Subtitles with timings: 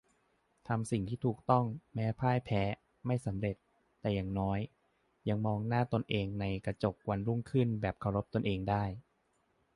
[0.67, 2.61] ทำสิ่งที่ถูกต้อง แม้พ่ายแพ้
[3.05, 3.55] ไม่สำเร็จ
[4.01, 4.59] แต่อย่างน้อย
[5.29, 8.83] ยังมองหน้าตนเองในกระจกวันรุ่งขึ้นแบบเคารพตนเองได้